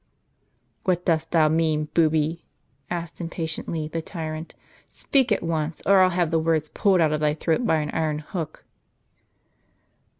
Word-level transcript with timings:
"What 0.83 1.05
dost 1.05 1.29
thou 1.29 1.47
mean, 1.47 1.85
booby?" 1.93 2.43
asked 2.89 3.21
impatiently 3.21 3.87
the 3.87 4.01
tyrant. 4.01 4.55
"Speak 4.91 5.31
at 5.31 5.43
once, 5.43 5.83
or 5.85 6.01
I'll 6.01 6.09
have 6.09 6.31
the 6.31 6.39
words 6.39 6.69
pulled 6.69 6.99
out 7.01 7.13
of 7.13 7.19
thy 7.19 7.35
throat 7.35 7.67
by 7.67 7.75
an 7.81 7.91
iron 7.91 8.17
hook." 8.17 8.65